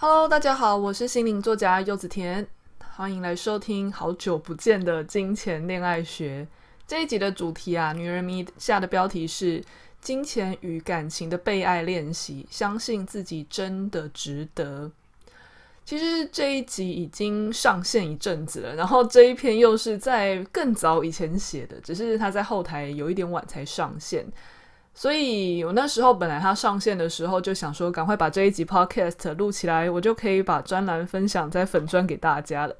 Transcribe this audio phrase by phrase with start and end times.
[0.00, 2.46] Hello，大家好，我是心灵作家柚子甜，
[2.94, 6.46] 欢迎来收听好久不见的金钱恋爱学
[6.86, 9.60] 这一集的主题啊，女人迷下的标题是
[10.00, 14.88] “金钱与感情的被爱练习”，相信自己真的值得。
[15.84, 24.24] 其实这一集已经上线一阵子了，然后这一篇又是在更早以前写的，只是它在后台有一点晚才上线。
[24.98, 32.74] 所以我那时候本来它上线的时候就想说，赶快把这一集 podcast 录起来，我就可以把专栏分享在粉专给大家了。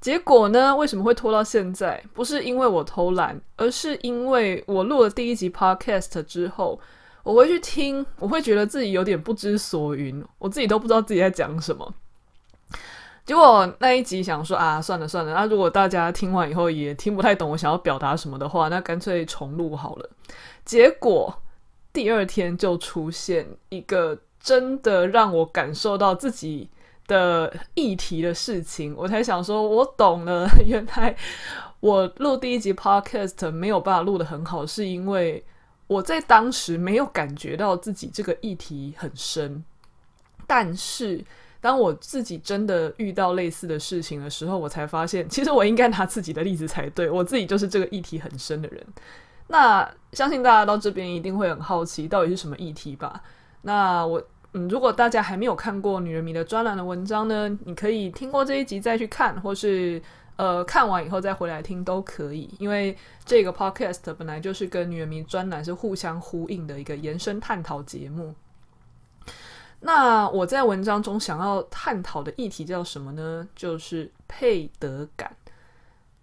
[0.00, 2.00] 结果呢，为什么会拖到现在？
[2.12, 6.78] 不是因为我偷懒，而是因为我录了第一集 podcast 之后，
[7.24, 11.92] 我回去听，我会觉得自己有点不知所云，我自己都不知道自己在讲什么。
[13.24, 20.10] 结果那一集想说啊，算了算了，那如果大家听完以后也听不太懂我想要表达什么的话，那干脆重录好了。
[20.62, 21.34] 结果
[21.90, 26.68] 第二天就出现一个真的让我感受到自己
[27.06, 31.16] 的议题的事情，我才想说，我懂了， 原来
[31.80, 35.42] 我录第一集 podcast 没有办法录得很好，是因为
[35.86, 39.64] 我在当时没有感觉到自己这个议题很深，
[40.46, 41.24] 但是。
[41.64, 47.08] 当我自己真的遇到类似的事情的时候，我才发现，其实我应该拿自己的例子才对。
[47.08, 48.86] 我自己就是这个议题很深的人。
[49.46, 53.22] 那相信大家到这边一定会很好奇，到底是什么议题吧？
[53.62, 60.02] 那我嗯，如果大家还没有看过《女人迷》的专栏的文章呢，你可以听过这一集再去看，或是
[60.36, 62.54] 呃看完以后再回来听都可以。
[62.58, 68.34] 因为这个 podcast 本来就是跟《女人迷》专栏是互相呼应的一个延伸探讨节目。
[69.86, 73.46] 那我在文章中想要探讨的议题叫什么呢？
[73.54, 75.36] 就是配得感。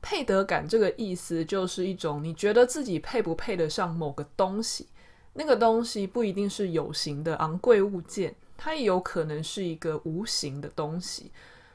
[0.02, 4.88] 配得感这个意思就是一种你觉得自己配不配得上某个东西，
[5.34, 11.32] 那个东西不一定是有形的昂贵物件，它也有可能是一个无形的东西。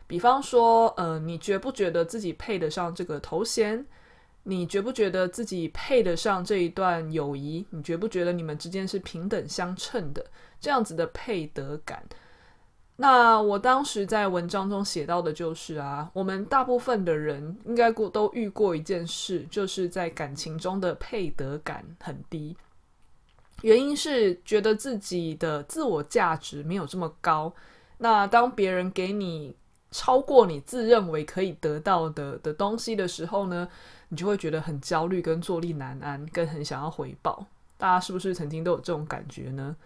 [0.09, 3.87] 比方说，呃，你觉不觉得自己配得上这个头衔？
[4.43, 7.65] 你觉不觉得自己配得上这一段友谊？
[7.71, 10.27] 你觉不觉得你们之间是平等相称的？
[10.61, 12.03] 这样子的配得感，
[12.97, 22.57] 那我当时在文章中写到的就是啊，我们大部分的人应该过都遇过一件事，就是在感情中的配得感很低，
[23.63, 27.53] 原因是觉得自己的自我价值没有这么高。
[27.99, 29.55] 那当别人给你
[29.91, 33.69] 超过你自认为可以得到的的东西的时候呢，
[34.09, 37.47] 你就会觉得很焦虑，跟坐立难安，跟很想要回报。
[37.79, 39.77] 大家是不是曾经都有这种感觉呢？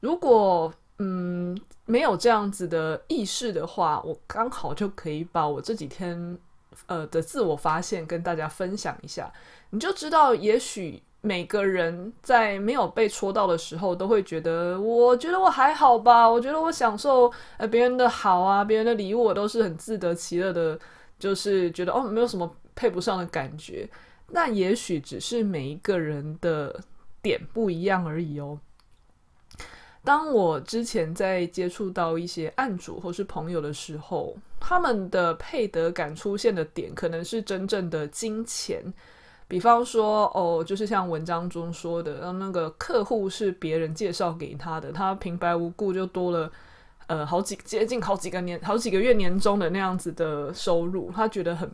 [0.00, 6.38] 如果嗯没有这样子的意识的话，我刚好就可以把我这几天
[6.86, 9.32] 呃的自我发现跟大家分享一下，
[9.70, 20.78] 你就知道，也许每个人在没有被戳到的时候，都会觉得，我觉得我还好吧，我觉得我享受呃别人的好啊，别人的礼物我都是很自得其乐的，
[21.18, 23.88] 就是觉得哦没有什么配不上的感觉，
[24.28, 26.80] 那也许只是每一个人的
[27.22, 28.58] 点不一样而已哦。
[30.06, 38.80] 当我之前在接触到一些案主或是朋友的时候，他们的配得感出现的点可能是真正的金钱，
[39.48, 46.48] 比方说哦，就是像文章中说的，让那个客户是别人介绍给他的，他平白无故就多了
[47.08, 51.68] 呃好几接近好几个年好几个月年终的那样子的收入，他觉得很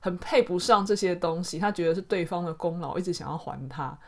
[0.00, 3.98] 很配不上这些东西，他觉得是对方的功劳，一直想要还他。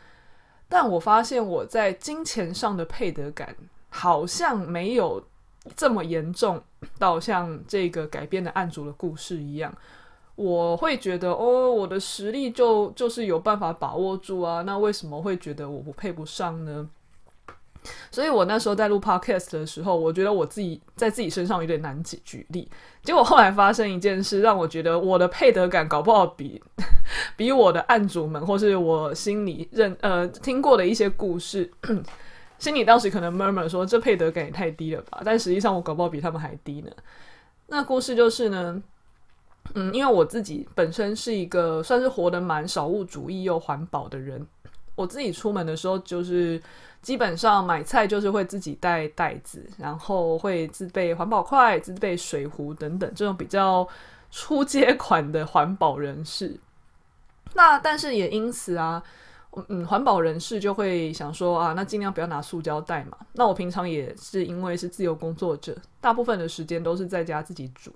[0.69, 3.55] 但我发现我在金钱上的配得感
[3.89, 5.23] 好像没有
[5.77, 6.63] 这么严重
[6.99, 9.73] 到像这个改编的案主的故事一样，
[10.35, 16.89] 我会觉得哦，我的实力就就是有办法把握住啊，那为什么会觉得我不配不上呢？
[18.11, 22.69] 所以我那时候在录 podcast 的时候，我觉得我自己在自己身上有点难举举例，
[23.03, 26.63] 结果后来发生一件事，让我觉得我的配得感搞不好比。
[27.37, 31.71] 比我的案主们，或是我心里认呃听过的一些故事，
[32.59, 36.91] 心里当时可能 murmur 说，这配得感也太低了吧，但实际上我搞不好比他们还低呢。
[37.69, 38.83] 那故事就是呢，
[39.75, 44.45] 嗯，因为我自己本身是一个算是活得蛮少物主义又环保的人，
[44.97, 46.61] 我自己出门的时候就是
[47.03, 53.87] 基本上买菜就是会自己带袋子，然后会自备环保筷、自备水壶等等这种比较
[54.33, 56.59] 出街款的环保人士。
[57.55, 59.03] 那但是也因此啊，
[59.69, 63.17] 嗯，环保人士就会想说啊，那尽量不要拿塑胶袋嘛。
[63.35, 67.91] 那我平常也是因为是自由工作者，大部分的时间都是在家自己煮，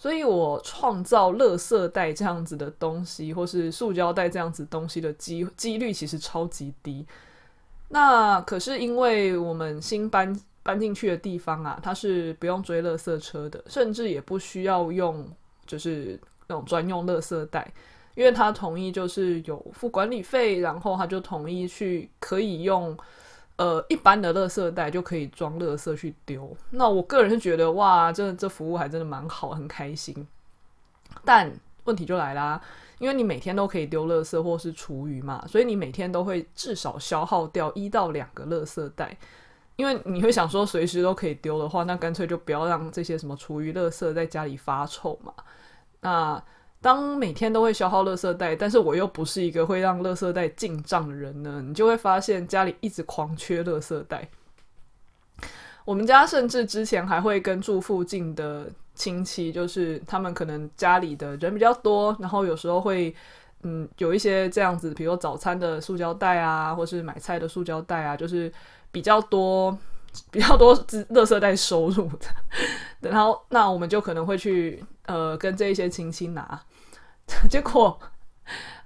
[0.00, 7.04] 所以我创造垃圾袋这样子的东西，或是塑胶袋这样子东西的机几率其实超级低。
[7.90, 15.28] 那可是因为我们新搬搬进去的地方啊，它是不用追垃圾车的，甚至也不需要用
[15.66, 17.70] 就是那种专用垃圾袋，
[18.14, 22.96] 因为他同意就是有付管理费，然后他就同意去可以用
[23.60, 26.56] 呃一般的垃圾袋就可以装垃圾去丢。
[26.70, 30.26] 那我个人是觉得哇，这这服务还真的蛮好，很开心。
[31.26, 31.52] 但
[31.84, 32.58] 问题就来啦，
[32.98, 39.14] 因为你每天都可以丢垃圾或是厨余嘛，所以你每天都会至少消耗掉一到两个垃圾袋。
[39.76, 45.34] 因为你会想说随时都可以丢的话，那干脆就不要让这些什么厨余、垃圾在家里发臭嘛。
[46.00, 46.42] 那
[46.80, 54.28] 当每天都会消耗垃圾袋，但是我又不是一个会让垃圾袋进账的人呢，你就会发现家里一直狂缺垃圾袋。
[55.84, 63.14] 我们家甚至之前还会跟住附近的亲戚，就是他们可能家里的人比较多，然后有时候会
[63.62, 68.52] 嗯有一些这样子，比如早餐的塑胶袋啊，或是买菜的塑胶袋啊，就是。
[68.92, 69.78] 比较多，
[70.30, 72.26] 比较多是垃圾袋收入的，
[73.10, 76.60] 然后那我们就可能会去呃跟这一些亲戚拿，
[77.48, 77.98] 结果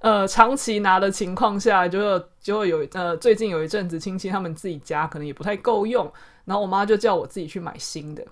[0.00, 6.10] 呃长期拿的情况下就，就就会有呃最近有一阵子亲戚他们自己家可能也不太够用，
[6.44, 8.24] 然后我妈就叫我自己去买新的，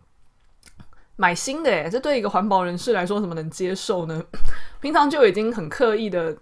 [1.17, 4.23] 买新的诶，这对一个环保人士来说怎么能接受呢？
[4.81, 6.37] 平常就已经很刻意的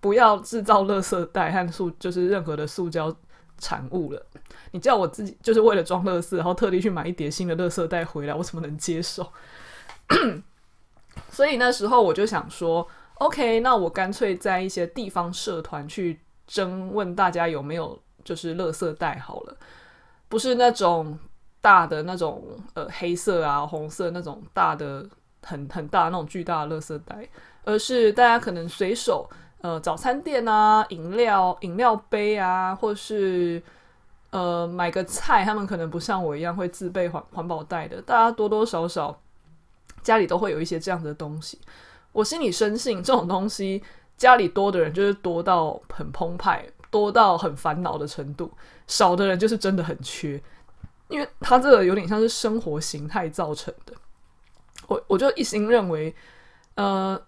[0.00, 3.14] 不要制造垃圾袋和塑，就是任何的塑胶
[3.58, 4.26] 产物了。
[4.72, 9.30] 你叫我自己就是为了装垃圾，然后特地去买一叠新的垃圾袋回来，我怎么能接受？
[11.30, 19.56] 所以那时候我就想说，OK，那我干脆在一些地方社团去征问大家有没有就是垃圾袋好了，
[20.28, 21.18] 不是那种
[21.60, 22.44] 大的那种
[22.74, 25.08] 呃黑色啊红色那种大的
[25.42, 27.26] 很很大那种巨大的垃圾袋，
[27.64, 29.28] 而是大家可能随手
[29.66, 33.62] 呃早餐店啊饮料饮料杯啊或是。
[34.30, 38.02] 呃，买个菜，他们可能不像我一样会自备环环保袋的。
[38.02, 39.18] 大家多多少少
[40.02, 41.58] 家里都会有一些这样的东西。
[42.12, 43.82] 我心里深信，这种东西
[44.18, 48.50] 家里多的人就是多到很澎湃，多到很烦恼的程度；
[48.86, 50.42] 少的人就是真的很缺，
[51.08, 53.94] 因为他这个有点像是生活形态造成的。
[54.88, 56.14] 我我就一心认为，
[56.74, 57.18] 呃，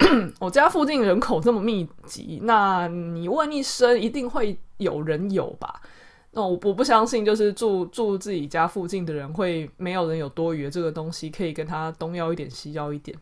[0.40, 5.80] 我家附近人口这么密集，那你问一声，一定会有人有吧？
[6.32, 13.16] 那我我不相信，就是住住自己家附近的人会没有人有多余的这个东西，可以跟他东要一点西要一点。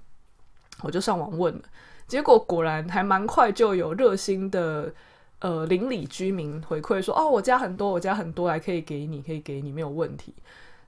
[0.83, 1.63] 我就上网问了，
[2.07, 4.93] 结果果然还蛮快就有热心的
[5.41, 10.33] 呃邻里居民回馈说，哦，我家很多，我家很多，还可以给你，可以给你，没有问题。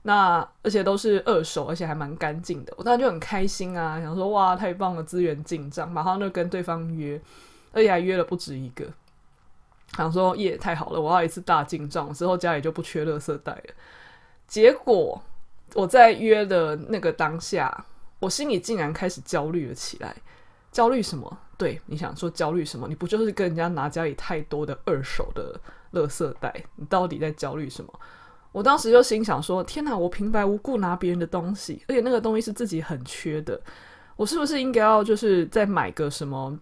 [0.03, 7.21] 那而且都是二手，而且还蛮干净的，我当时就很开心啊，想说哇，太棒了，资源进账，马上就跟对方约，
[7.71, 8.85] 而且还约了不止一个。
[9.95, 13.73] 想说耶，太好了，我要一次大进账，之后家里就不缺垃圾袋了。
[14.47, 15.21] 结果
[15.73, 17.85] 我在约的那个当下，
[18.19, 20.15] 我心里竟然开始焦虑了起来。
[20.71, 21.37] 焦虑什么？
[21.57, 22.87] 对，你想说焦虑什么？
[22.87, 25.59] 你不就是跟人家拿家里太多的二手的
[25.91, 26.63] 垃圾袋？
[26.77, 27.93] 你到底在焦虑什么？
[28.51, 33.59] 我当时就心想说：天哪，我平白无故拿别人的东西，而且那个东西是自己很缺的，
[34.15, 36.57] 我是不是应该要就是再买个什么？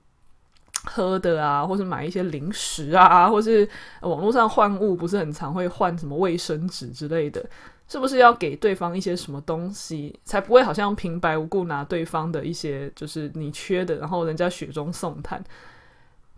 [0.86, 3.68] 喝的啊，或是买一些零食啊，或是
[4.02, 7.46] 网络上换物，不是很常会换什么卫生纸之类的，
[7.86, 15.44] 是不是要给对方一些什么东西，才不会好像平白无故拿对方的一些就是你缺的，然后人家雪中送炭？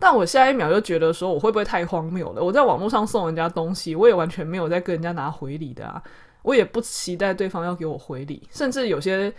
[0.04, 2.42] 但我下一秒就觉得说，我会不会太荒谬了？
[2.42, 6.02] 我在网络上送人家东西，我也完全没有在跟人家拿回礼的啊，
[6.42, 9.32] 我也不期待对方要给我回礼，甚至有些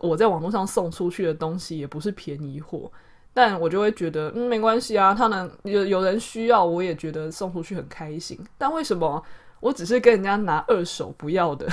[0.00, 2.90] 我在网络上送出去的东西也不是便宜货。
[3.32, 8.36] 但我就会觉得，嗯，没关系啊，他能有有人需要，我也觉得送出去很开心。
[8.58, 9.22] 但为什么
[9.60, 11.64] 我只是跟人家拿二手不要的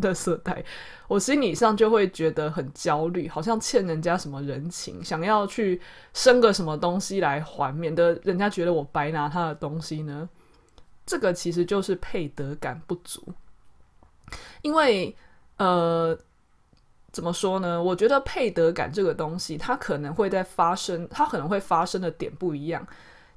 [0.00, 0.64] 垃圾袋，
[1.06, 5.80] 我心理上就会觉得很焦虑，好像欠人家什么人情，想要去
[6.14, 10.28] 生个什么东西来还，免得人家觉得我白拿他的东西呢？
[11.06, 13.22] 这个其实就是配得感不足，
[14.62, 15.14] 因为
[15.58, 16.18] 呃。
[17.10, 17.82] 怎么说呢？
[17.82, 22.86] 我觉得配得感这个东西，它可能会在发生，它可能会发生的点不一样。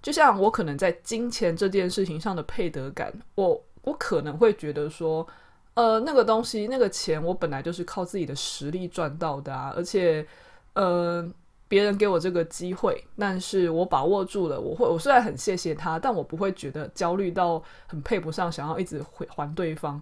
[0.01, 5.25] 就像我可能在金钱这件事情上的配得感，我我可能会觉得说，
[5.73, 10.25] 呃，那个东西，那个钱，我本来就是靠自己的实力赚到的啊，而且，
[10.73, 11.27] 呃，
[11.67, 20.01] 别人给我这个机会，但是我把握住了，我会，我虽然很谢谢他，但我不会觉得焦虑到很配不上，想要一直还还对方。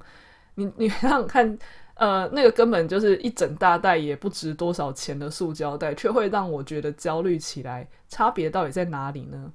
[0.55, 1.57] 你你想想看。
[1.99, 7.85] 呃，那个根本就是一整大袋也不值多少钱的塑胶袋，却会让我觉得焦虑起来。
[8.07, 9.51] 差别到底在哪里呢？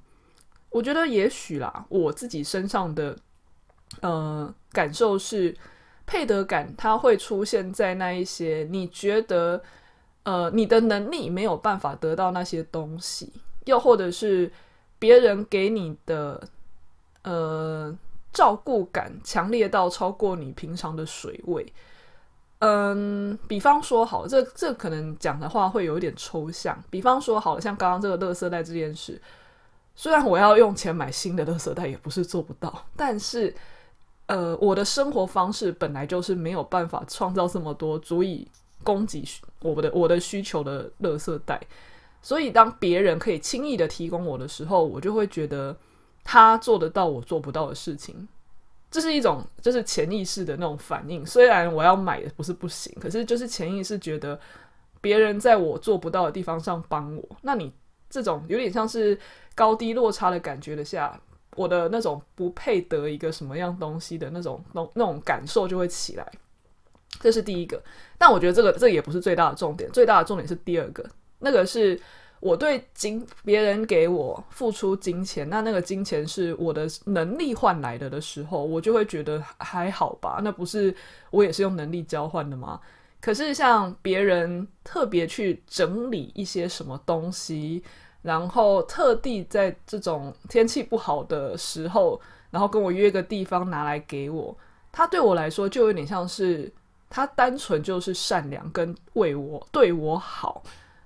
[0.69, 3.17] 我觉得也许啦，我自己身上的
[4.01, 5.57] 呃感受是，
[6.05, 9.61] 配得感它会出现在那一些你觉得
[10.23, 13.31] 呃你的能力没有办法得到那些东西，
[13.65, 14.51] 又或者是
[14.99, 16.47] 别人给你的
[17.23, 17.97] 呃
[18.31, 21.65] 照顾感强烈到超过你平常的水位。
[22.59, 26.81] 嗯，比方说好，这这可能讲的话会有一点抽象。
[26.89, 29.21] 比方说好，像刚刚这个垃圾袋这件事，
[29.93, 33.53] 虽然我要用钱买新的垃圾袋，也不是做不到，但是
[34.27, 38.47] 呃，我的生活方式本来就是没有办法创造这么多足以
[38.83, 39.23] 供给
[39.61, 41.61] 我的我的需求的垃圾袋，
[42.21, 45.75] 所以当别人可以轻易的提供我的时候，我就会觉得
[46.23, 48.27] 他做得到我做不到的事情。
[48.91, 54.39] 这是一种就是潜意识的那种反应，虽然我要买的不是不行，可是就是潜意识觉得
[55.01, 57.71] 别人在我做不到的地方上帮我，那你
[58.09, 59.19] 这种有点像是
[59.53, 61.19] 高低落差的感觉的下，
[61.55, 66.31] 我的那种不配得一个什么样东西的那种那那种感受就会起来，
[67.19, 67.81] 这是第一个。
[68.17, 71.03] 但我觉得这个这个也不是最大的重点，最大的重点是第二个，
[71.39, 71.99] 那个是。
[72.41, 80.41] 我对金别人给我付出金钱，那那个金钱是我的能力换来的的时候，我就会觉得还好吧。
[80.43, 80.93] 那不是
[81.31, 82.79] 我也是用能力交换的吗？
[83.19, 87.81] 可是像别人特别去整理一些什么东西，
[88.25, 94.57] 然后特地在这种天气不好的时候，然后跟我约个地方拿来给我，
[94.91, 96.71] 他对我来说就有点像是
[97.07, 100.63] 他单纯就是善良跟为我对我好。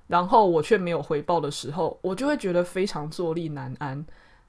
[0.07, 4.03] 然后我却没有回报的时候，我就会觉得非常坐立难安。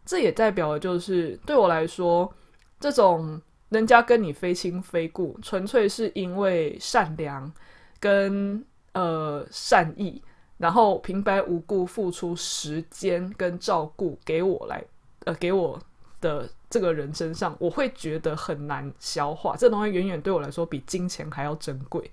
[0.07, 2.33] 这也代表的就是对我来说，
[2.79, 7.53] 这种人家跟你非亲非故，纯粹是因为善良
[7.99, 10.23] 跟呃善意，
[10.61, 14.85] 然后平白无故付出时间跟照顾给我来
[15.25, 15.81] 呃给我
[16.21, 19.57] 的这个人身上，我会觉得很难消化。
[19.57, 22.11] 这东西远远对我来说比金钱还要珍贵，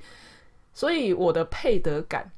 [0.74, 2.32] 所以我的配得感。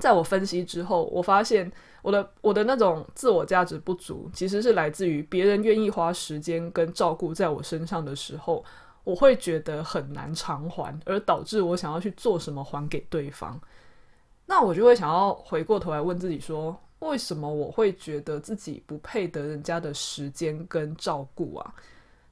[0.00, 1.70] 在我分析之后，我发现
[2.02, 8.64] 我的我的那种自我价值不足，其实是来自于别人愿意花时间跟照顾在我身上的时候，
[9.04, 13.60] 我会觉得很难偿还，而导致我想要去做什么还给对方。
[14.50, 21.74] 那我就会想要回过头来问自己说，为什么我会觉得自己不配得人家的时间跟照顾啊？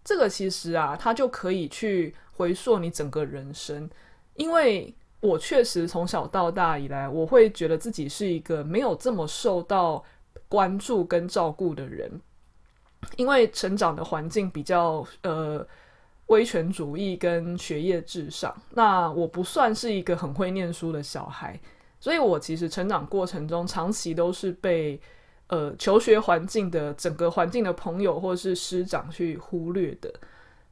[0.02, 3.88] 这个其实啊，它就可以去回溯你整个人生，
[4.34, 4.92] 因为。
[5.20, 10.04] 我确实从小到大以来，我会觉得自己是一个没有这么受到
[10.48, 12.20] 关注跟照顾的人，
[13.16, 15.66] 因为成长的环境比较呃
[16.26, 18.56] 威权主义跟学业至上。
[18.70, 21.58] 那我不算是一个很会念书的小孩，
[22.00, 25.00] 所以我其实成长过程中长期都是被
[25.48, 30.12] 呃求学环境的整个环境的朋友或是师长去忽略的。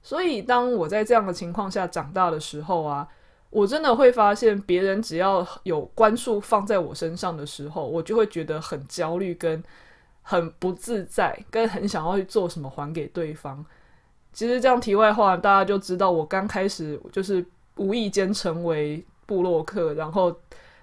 [0.02, 3.08] 所以当我在这样的情况下长大的时候啊。
[3.50, 9.62] 我真的会发现，别人只要有关注放在我身上的时候，我就会觉得很焦虑，跟
[10.20, 13.64] 很不自在，跟很想要去做什么还给对方。
[14.32, 17.42] 其实这样题外话，大家就知道，我刚开始就是
[17.76, 20.36] 无意间成为部落客，然后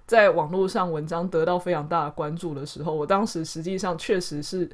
[0.06, 4.70] 在网络上文章得到非常大的关注的时候，我当时实际上确实是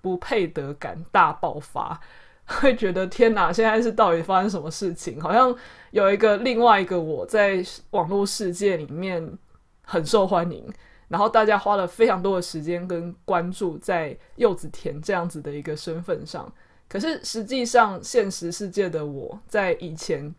[0.00, 2.00] 不配得感大爆发。
[2.60, 5.18] 会觉得天哪，现在是到底发生什么事情？
[5.18, 5.56] 好像
[5.92, 9.38] 有一个另外一个我在网络世界里面
[9.82, 10.70] 很受欢迎，
[11.08, 16.52] 然后大家花了非常多的时间跟关注在柚子田这样子的一个身份上。
[16.86, 20.34] 可是实际上，现实世界的我在以前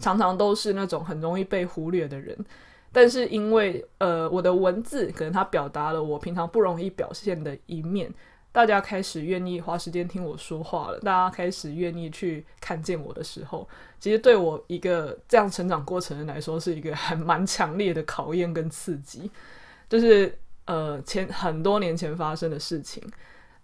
[0.00, 2.34] 常常都是那种很容易被忽略的人，
[2.92, 8.12] 但是因为呃我的文字可能它表达了我平常不容易表现的一面。
[8.50, 13.68] 大家开始愿意花时间听我说话了，大家开始愿意去看见我的时候，
[14.00, 19.30] 其实对我一个这样成长过程来说，是一个还蛮强烈的考验跟刺激，
[19.88, 23.02] 就是呃前很多年前发生的事情。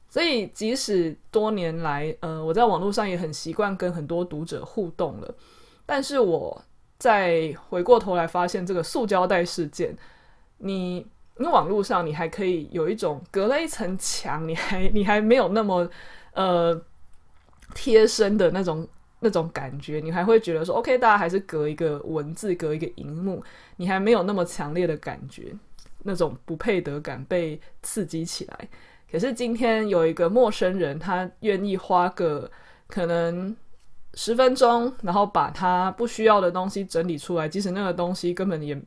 [0.09, 5.35] 所以即使多年来，呃我在网络上也很习惯跟很多读者互动了，
[5.87, 6.63] 但是我
[7.05, 9.95] 再回过头来发现这个塑胶袋事件，
[10.59, 11.07] 你。
[11.37, 15.91] 因为网络上你还可以有一种隔了一层墙，你还你还没有那么
[16.33, 16.81] 呃
[17.75, 18.87] 贴身的那种
[19.19, 23.43] 那种感觉，你还会觉得说，OK，大家还是隔一个文字，隔一个荧幕，
[23.79, 25.53] 你还没有那么强烈的感觉，
[26.05, 28.69] 那种不配得感被刺激起来。
[29.11, 32.49] 可是今天有一个陌生人，他愿意花个
[32.87, 33.57] 可能
[34.15, 38.81] 十分钟，然后把他不需要的东西整理出来，即使那个东西根本也。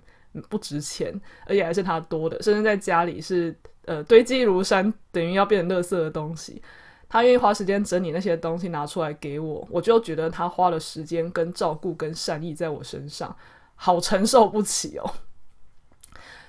[0.50, 3.56] 不值钱，而且还是他多的，甚至在家里是
[3.86, 6.62] 呃堆积如山，等于要变成垃圾的东西。
[7.10, 13.36] 他愿意花时间整理那些东西拿出来给我，我就觉得他花了时间跟照顾跟善意在我身上，
[13.74, 15.10] 好承受不起哦。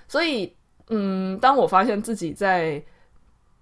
[0.06, 0.54] 所以，
[0.88, 2.82] 嗯，当我发现自己在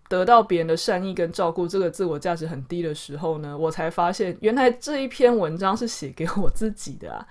[0.09, 7.27] 得到别人的善意跟照顾，这个自我价值很低的时候呢，我才发现原来这一篇文章是写给我自己的啊。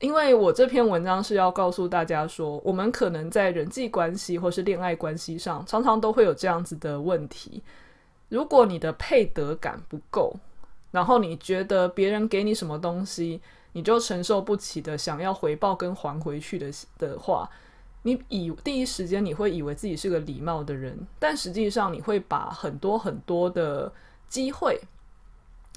[0.00, 7.62] 因为我这篇文章是要告诉大家说，我们可能在人际关系或是恋爱关系上，常常都会有这样子的问题。
[8.28, 10.34] 如果你的配得感不够，
[10.90, 13.40] 然后你觉得别人给你什么东西，
[13.72, 17.48] 你就承受不起的，想要回报跟还回去的的话，
[18.04, 23.92] 你以第一时间你会以为自己是个礼貌的人，但实际上你会把很多很多的
[24.28, 24.80] 机会，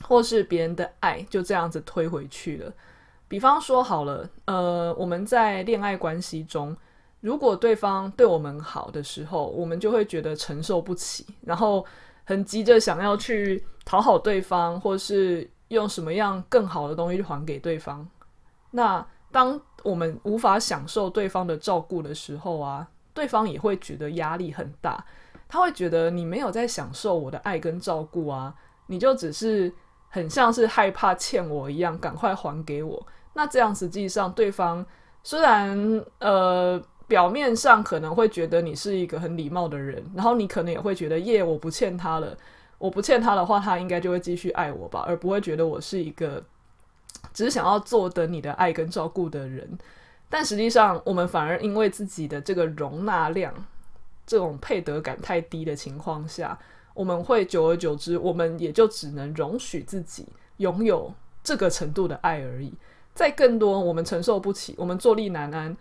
[0.03, 2.72] 或是别人的爱，就这样子推回去了。
[3.27, 6.77] 比方说好了，呃，我们在恋爱关系中，
[7.22, 11.84] 如果对方对我们好的时候，我们就会觉得承受不起，然后。
[12.29, 18.05] 很急着想要去讨好对方，或是用什么样更好的东西还给对方。
[18.72, 19.57] 那当
[19.89, 25.06] 我们无法享受对方的照顾的时候啊，对方也会觉得压力很大。
[25.48, 28.53] 他会觉得你没有在享受我的爱跟照顾啊，
[28.88, 29.74] 你就只是
[30.10, 33.08] 很像是害怕欠我一样，赶快还给我。
[33.34, 34.86] 那这样实际上对方
[35.24, 36.84] 虽然呃。
[37.08, 42.38] 表面上可能会觉得你是一个很礼貌的人，然后你可能也会觉得耶，我不欠他了，
[42.77, 46.44] 我不欠他的话，他应该就会继续爱我吧，而不会觉得我是一个
[47.34, 49.78] 只是想要坐等你的爱跟照顾的人。
[50.30, 53.54] 但实际上，我们反而因为自己的这个容纳量，
[54.26, 56.60] 这种配得感太低的情况下，
[56.94, 62.74] 我们会久而久之，我们也就只能容许自己拥有这个程度的爱而已。
[63.14, 65.76] 再更多，我们承受不起，我们坐立难安。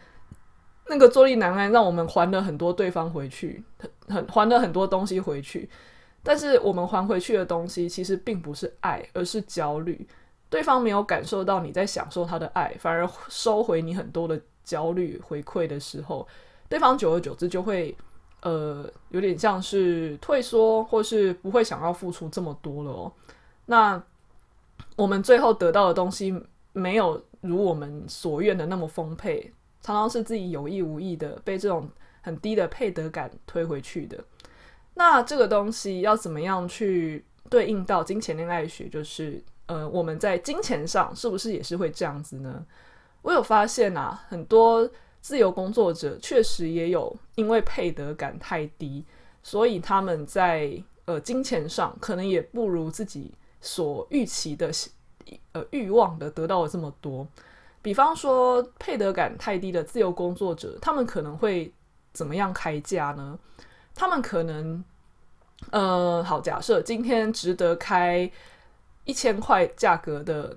[0.89, 5.69] 那个坐立难安，让我们还了很多对方回去，很很还了很多东西回去。
[6.23, 10.07] 但是我们还回去的东西，其实并不是爱，而是焦虑。
[10.49, 16.27] 对方没有感受到你在享受他的爱，反而收回你很多的焦虑回馈的时候，
[16.69, 17.97] 对方久而久之就会
[18.43, 23.13] 呃有点像是退缩，或是不会想要付出这么多了哦。
[23.67, 24.03] 那
[24.95, 26.35] 我们最后得到的东西，
[26.73, 29.53] 没有如我们所愿的那么丰沛。
[29.83, 31.89] 常常是自己有意无意的被这种
[32.21, 34.19] 很低的配得感推回去的。
[34.95, 38.89] 那这个东西要怎么样去对应到金钱恋爱学？
[38.89, 42.65] 就是呃，我们在金钱上是不是也是会这样子呢？
[43.23, 44.89] 我有发现啊，很多
[45.21, 49.05] 自由工作者确实也有因为配得感太低，
[49.43, 54.71] 所以他们在呃金钱上可能也不如自己所预期的
[55.53, 57.27] 呃欲望的得到了这么多。
[57.83, 61.73] 比方说，配得感太低的自由工作者，他们可能会
[62.13, 63.39] 怎么样开价呢？
[63.95, 64.85] 他们可能，
[65.71, 68.31] 呃，好，假设今天值得开
[69.07, 70.55] 一千块价格的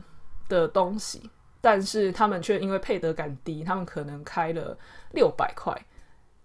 [0.49, 1.29] 的东西，
[1.62, 4.77] 但是他们却因为配得感低，他们可能开了
[5.13, 5.85] 六百块。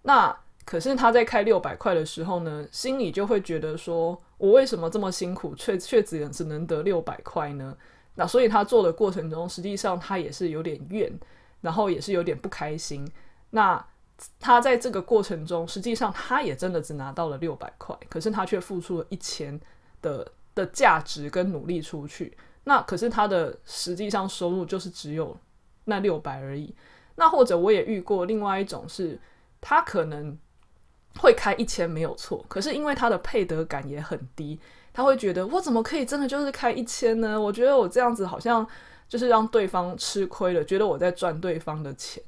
[0.03, 7.75] 那可是他在开六百块的时候呢，心里就会觉得说，我为什么这么辛苦，却却只只能得六百块呢？
[8.15, 11.11] 那所以他做的过程中，实际上他也是有点怨，
[11.61, 13.05] 然后也是有点不开心。
[13.49, 13.85] 那
[14.39, 19.59] 他在这个过程中，实际上他也真的只拿到了六百块，可是他却付出了一千
[20.01, 22.35] 的的价值跟努力出去。
[22.63, 25.37] 那可是他的实际上收入就是只有
[25.83, 26.73] 那六百而已。
[27.17, 29.19] 那或者我也遇过另外一种是，
[29.61, 30.37] 他可能
[31.19, 34.59] 会开一千没有错，可是因为他的配得感也很低。
[34.91, 37.39] 他会觉得我怎么可以真的就是开一千呢？
[37.39, 38.65] 我觉得我这样子好像
[39.09, 42.23] 就是让对方吃亏了，觉得我在赚对方的钱，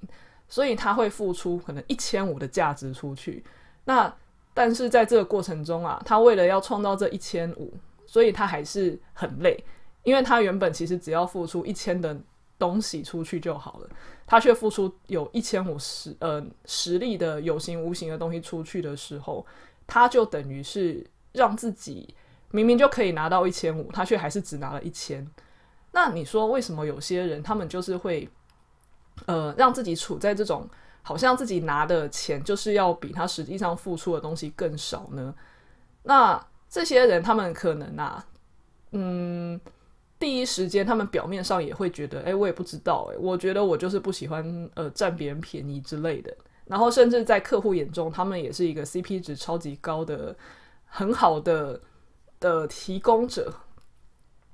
[0.48, 3.44] 所以他会付出可能一千五的价值出去。
[3.86, 4.14] 那
[4.54, 7.74] 但是在这个过程中啊，他为了要创造这一千五，
[8.08, 9.64] 所以他还是很累，
[10.02, 12.18] 因为他原本其实只要付出一千的
[12.58, 13.90] 东西出去就好了，
[14.26, 19.46] 他却付出有一千五十呃实力的有形无形的东西出去的时候，
[19.86, 22.16] 他就等于是让自己。
[22.50, 25.30] 明明就可以拿到一千五，他却还是只拿了一千。
[25.92, 28.28] 那你说为什么有些人他们就是会，
[29.26, 30.66] 呃，让自己处在这种
[31.02, 35.36] 好像自己拿的钱就是要比他实际上付出的东西更少呢？
[36.04, 38.26] 那这些人他们可能啊，
[38.92, 39.60] 嗯，
[40.20, 46.36] 第一时间他们表面上也会觉得，哎，我也不知道，哎，我觉得我就是不喜欢呃占别人便宜之类的。
[46.66, 50.36] 然后甚至在客户眼中，他们也是一个 CP 值超级高的
[50.86, 51.82] 很好的。
[52.40, 53.52] 的提供者，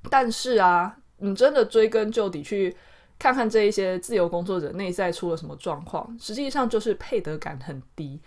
[0.10, 2.74] 但是啊，你真的追根究底去
[3.20, 8.22] 看看这一些自由工作者内在出了什么状况，实际上就是配得感很低。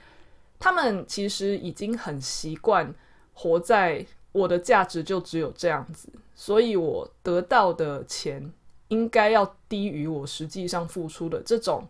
[0.59, 2.95] 他们其实已经很习惯
[3.39, 8.51] 活在我的价值就只有这样子，所以我得到的钱
[8.89, 11.87] 应该要低于我实际上付出的这种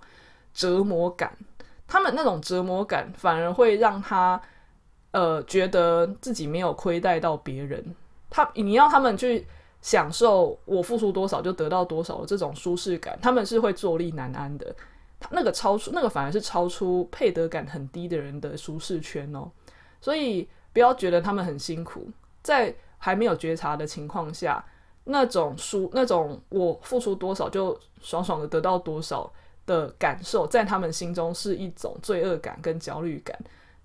[0.52, 1.32] 折磨感。
[1.86, 4.40] 他们那种折磨感反而会让他
[5.12, 7.94] 呃觉得自己没有亏待到别人。
[8.28, 9.46] 他你要他们去
[9.80, 14.74] 享受我付出多少就得到多少的这种舒适感，他们是会坐立难安的。
[15.20, 19.48] 他那个超出那个反而是超出配得感很低的人的舒适圈哦。
[20.00, 22.06] 所以不要觉得他们很辛苦，
[22.42, 24.62] 在还没有觉察的情况下，
[25.04, 29.32] 那种舒那种我付出多少就爽爽的得到多少
[29.64, 33.34] 的感受，在他们心中是一种罪恶感跟焦虑感，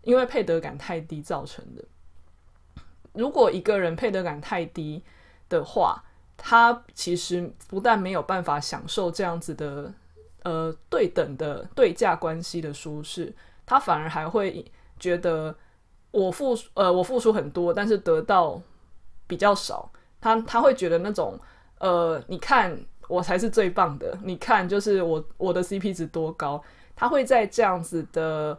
[0.02, 1.86] 因为配得感太低造成的。
[3.14, 5.02] 如果一个人配得感太低
[5.48, 6.04] 的话，
[6.36, 9.94] 他其实不但没有办法享受这样子的
[10.44, 13.34] 呃对等的对价关系的舒适，
[13.66, 14.66] 他反而还会
[15.00, 15.56] 觉得
[16.12, 18.62] 我付呃我付出很多，但是得到
[19.28, 19.92] 比较少。
[20.20, 21.40] 他他会觉得那种
[21.80, 26.64] 呃，你看我才是最棒的，你看就是我我的 CP 值多高，
[26.96, 28.58] 他会在这样子的。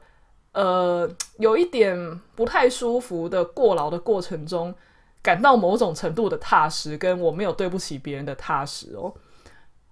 [0.54, 1.96] 呃，有一点
[2.34, 4.74] 不太舒服的过劳的过程中，
[5.22, 9.14] 感到某种程度的踏实，跟我没有对不起别人的踏实哦。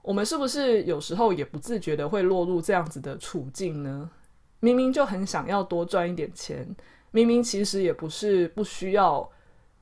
[0.03, 4.11] 我们是不是有时候也不自觉的会落入这样子的处境呢？
[4.61, 6.69] 明明就很想要多赚一点钱，
[7.11, 9.29] 明明其实也不是不需要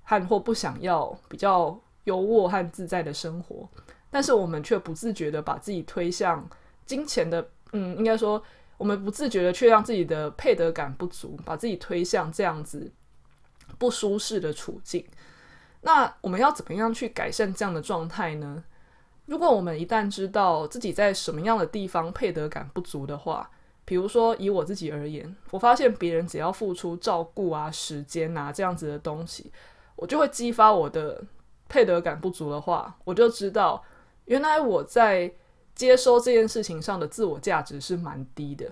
[0.02, 3.68] 和或不想要比较优渥和自在的生活，
[4.10, 6.48] 但是我们却不自觉的把自己推向
[6.86, 8.42] 金钱的，嗯，应该说。
[8.78, 12.92] 我们不自觉的却让自己的配得感不足，把自己推向这样子
[13.76, 15.04] 不舒适的处境。
[15.80, 18.62] 那我们要怎么样去改善这样的状态呢？
[19.26, 23.50] 如果我们一旦知道自己在什么样的地方配得感不足的话，
[23.88, 29.50] 比如说以我自己而言，我发现别人只要付出照顾啊、时间啊这样子的东西，
[29.96, 31.24] 我就会激发我的
[31.70, 33.82] 配得感不足的话，我就知道
[34.26, 35.32] 原来我在。
[35.78, 38.68] 接收这件事情上的自我价值是蛮低的。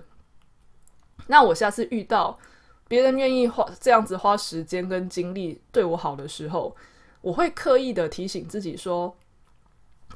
[1.27, 2.37] 那我下次遇到
[2.85, 6.75] 别人愿意花这样子花时间跟精力对我好的时候，
[7.21, 9.15] 我会刻意的提醒自己说：“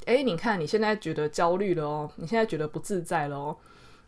[0.03, 3.57] 诶，你看你现在觉得焦虑了哦，你现在觉得不自在了哦，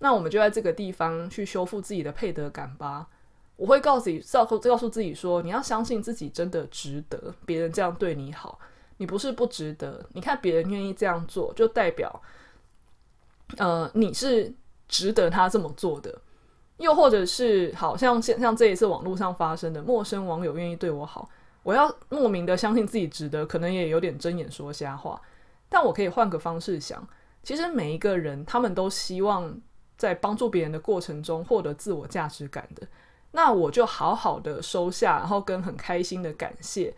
[0.03, 3.07] 那我们就在这个地方去修复自己的配得感吧。”
[3.55, 8.59] 我会告诉自己，告诉告诉自己说：“你要相信自己真的值得别人这样对你好，
[8.97, 10.05] 你不是不值得。
[10.13, 12.21] 你看别人愿意这样做，就代表。”
[13.57, 14.51] 呃，你是
[14.87, 16.19] 值得他这么做的，
[16.77, 21.29] 又或者是好像像像这一次网络上发生的，陌生网友愿意对我好，
[21.61, 25.21] 我要莫名的相信自己值得，可能也有点睁眼说瞎话。
[25.69, 27.07] 但我可以换个方式想，
[27.43, 29.55] 其实每一个人他们都希望
[29.97, 32.87] 在帮助别人的过程中获得自我价值感的，
[33.31, 36.93] 那我就好好的收下，然后跟很开心的感谢，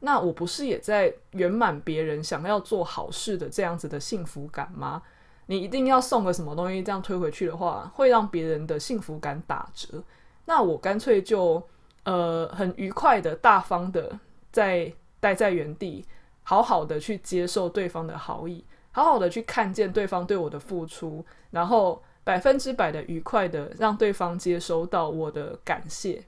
[0.00, 5.02] 那我不是也在圆满别人想要做好事的这样子的幸福感吗？
[5.46, 10.02] 你一定要送个什么东西，这样推回去的话，会让别人的幸福感打折。
[10.46, 11.62] 那我干脆就
[12.04, 14.18] 呃很愉快的、大方的
[14.50, 16.04] 在待在原地，
[16.42, 26.24] 好好的去接受对方的好意，好好的去看见对方对我的付出，然后百分之百的愉快的让对方接收到我的感谢。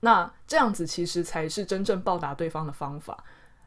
[0.00, 3.24] 那这样子其实才是真正报答对方的方法。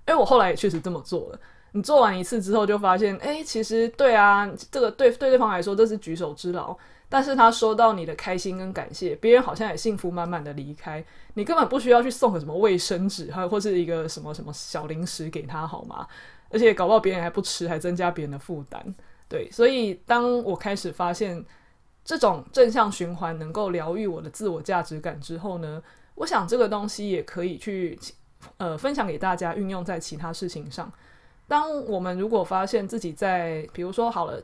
[0.07, 1.39] 因为我后来也确实这么做了。
[1.71, 6.77] 你做完一次之后，就发现，哎，其实对啊，这个对对对方来说这是举手之劳，
[7.09, 11.03] 但是他收到你的开心跟感谢，别人好像也幸福满满的离开，
[11.33, 16.07] 你根本不需要去送个什么卫生纸，还或是一个什么什么小零食给他，好吗？
[16.51, 18.95] 而且搞不好别人还不吃，还增加别人的负担。
[19.29, 21.43] 对，所以当我开始发现
[22.05, 25.83] 这种正向循环能够疗愈我的自我价值感之后呢，
[26.15, 27.99] 我想这个东西也可以去
[28.57, 30.91] 呃分享给大家，运用在其他事情上。
[31.47, 34.41] 当我们如果发现自己在，比如说好了，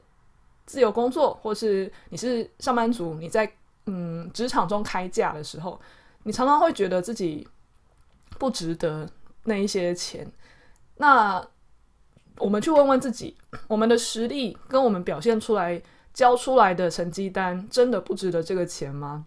[0.66, 3.50] 自由工作，或是你是上班族，你在
[3.86, 5.80] 嗯职场中开价的时候，
[6.24, 7.48] 你常常会觉得自己
[8.38, 9.10] 不值得
[9.44, 10.30] 那一些钱。
[10.96, 11.46] 那
[12.38, 13.36] 我们去问问自己，
[13.68, 15.82] 我们的实力跟我们表现出来、
[16.14, 19.26] 交出来的成绩单，真的不值得这个钱吗？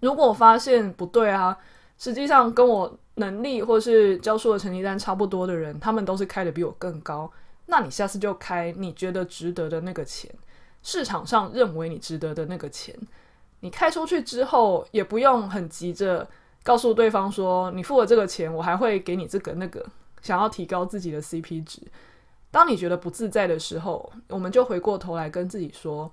[0.00, 1.56] 如果发现不对啊，
[1.98, 2.98] 实际上跟我。
[3.16, 7.30] 能力或是交出的成绩单差不多的人，他们都是开的比我更高。
[7.66, 10.28] 那你下次就开你觉得值得的那个钱，
[10.82, 12.92] 市场上认为你值得的那个钱。
[13.60, 16.28] 你开出去之后，也不用很急着
[16.64, 19.86] 告诉对方说，你付了这个钱，我还会给你这个那个，
[20.24, 21.80] 想要提高自己的 CP 值。
[22.50, 26.10] 当你觉得不自在的时候，我们就回过头来跟自己说，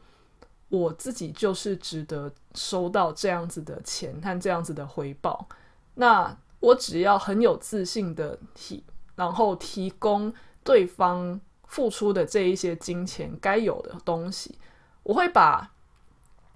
[0.69, 5.47] 我自己就是值得收到这样子的钱和这样子的回报。
[5.95, 6.37] 那。
[6.61, 8.83] 我只要很有自信的提，
[9.15, 10.31] 然后提供
[10.63, 14.59] 对方付出的这一些金钱该有的东西，
[15.01, 15.71] 我会把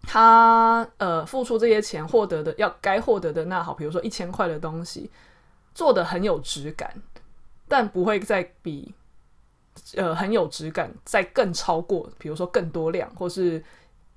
[0.04, 5.10] 他呃付出这些钱获得的要该获得的那好，比如说一千块的东西，
[5.74, 6.94] 做得很有质感，
[7.68, 8.94] 但不会再比
[9.96, 13.64] 呃很有质感再更超过，比如说更多量或是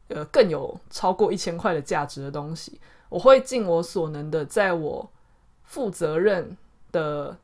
[0.08, 5.11] 呃更有超过一千块的价值的东西，我会尽我所能的在我。
[5.70, 6.56] 负责任
[6.92, 7.37] 的，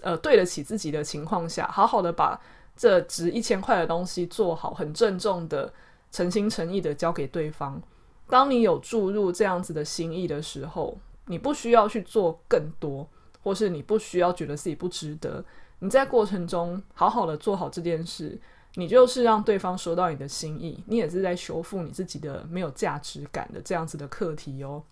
[0.00, 2.36] 呃，对得起自己的情况下，好好的把
[2.76, 5.72] 这值一千块的东西做好，很郑重的、
[6.10, 7.80] 诚心诚意的交给对方。
[8.28, 13.08] 当你有注入这样子的心意的时候，你不需要去做更多，
[13.48, 15.42] 或是你不需要觉得自己不值得。
[15.78, 18.38] 你在过程中好好的做好这件事，
[18.74, 24.82] 你就是让对方收到你的心意，你也是在修复你自己的没有价值感的这样子的课题哦。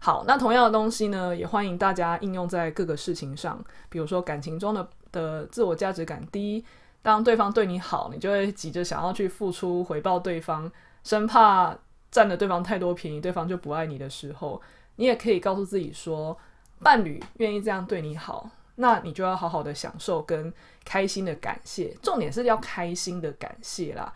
[0.00, 6.64] 好，那同样的东西呢，也欢迎大家应用在各个事情上，比如说感情中的的自我价值感低，
[7.02, 11.76] 当对方对你好，你就会急着想要去付出回报对方，生怕
[12.10, 14.62] 占了对方太多便宜，对方就不爱你的时候，
[14.96, 16.38] 你也可以告诉自己说，
[16.84, 20.52] 伴侣愿意这样对你好，那你就要好好的享受跟
[20.84, 24.12] 开心的感谢，重点是要开心的感谢啦，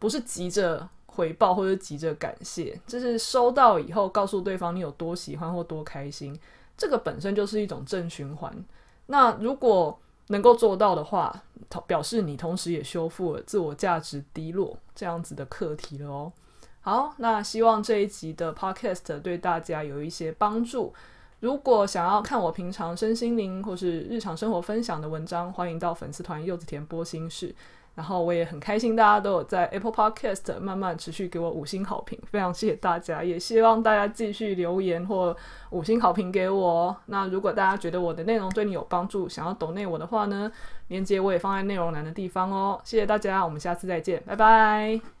[0.00, 0.88] 不是急着。
[1.18, 6.38] 回报或者急着感谢，就是收到以后告诉对方你有多喜欢或多开心，
[6.76, 8.54] 这个本身就是一种正循环。
[9.06, 11.42] 那如果能够做到的话，
[11.88, 16.32] 表示你同时也修复了自我价值低落这样子的课题了哦。
[16.82, 20.94] 好，那希望这一集的 Podcast 对大家有一些帮助。
[21.40, 27.54] 如果想要看我平常身心灵或是日常生活分享的文章，欢迎到粉丝团柚子甜播心事。
[27.94, 35.36] 然后我也很开心，大家都有在 Apple Podcast 慢慢持续给我五星好评，非常谢谢大家，也希望大家继续留言或
[35.70, 36.96] 五星好评给我。
[37.06, 40.48] 那如果大家觉得我的内容对你有帮助，想要抖内我的话呢，
[40.86, 42.80] 链接我也放在内容栏的地方哦。
[42.84, 45.17] 谢谢大家，我们下次再见，拜拜。